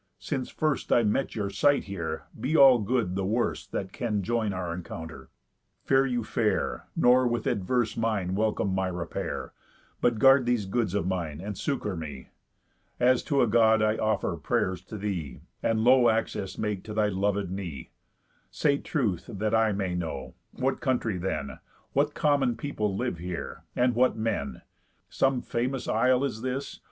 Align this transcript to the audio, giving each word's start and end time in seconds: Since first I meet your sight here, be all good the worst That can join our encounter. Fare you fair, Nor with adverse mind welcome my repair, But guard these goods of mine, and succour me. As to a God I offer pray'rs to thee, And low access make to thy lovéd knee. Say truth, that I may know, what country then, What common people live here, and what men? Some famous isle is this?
Since 0.17 0.49
first 0.49 0.91
I 0.91 1.03
meet 1.03 1.35
your 1.35 1.51
sight 1.51 1.83
here, 1.83 2.23
be 2.39 2.57
all 2.57 2.79
good 2.79 3.13
the 3.13 3.23
worst 3.23 3.71
That 3.71 3.93
can 3.93 4.23
join 4.23 4.51
our 4.51 4.73
encounter. 4.73 5.29
Fare 5.85 6.07
you 6.07 6.23
fair, 6.23 6.87
Nor 6.95 7.27
with 7.27 7.45
adverse 7.45 7.95
mind 7.95 8.35
welcome 8.35 8.73
my 8.73 8.87
repair, 8.87 9.53
But 10.01 10.17
guard 10.17 10.47
these 10.47 10.65
goods 10.65 10.95
of 10.95 11.05
mine, 11.05 11.39
and 11.39 11.55
succour 11.55 11.95
me. 11.95 12.29
As 12.99 13.21
to 13.25 13.43
a 13.43 13.47
God 13.47 13.83
I 13.83 13.95
offer 13.95 14.35
pray'rs 14.37 14.81
to 14.85 14.97
thee, 14.97 15.41
And 15.61 15.83
low 15.83 16.09
access 16.09 16.57
make 16.57 16.81
to 16.85 16.95
thy 16.95 17.11
lovéd 17.11 17.51
knee. 17.51 17.91
Say 18.49 18.79
truth, 18.79 19.27
that 19.31 19.53
I 19.53 19.71
may 19.71 19.93
know, 19.93 20.33
what 20.53 20.79
country 20.79 21.19
then, 21.19 21.59
What 21.93 22.15
common 22.15 22.57
people 22.57 22.95
live 22.97 23.19
here, 23.19 23.65
and 23.75 23.93
what 23.93 24.17
men? 24.17 24.63
Some 25.09 25.41
famous 25.43 25.87
isle 25.87 26.23
is 26.25 26.41
this? 26.41 26.79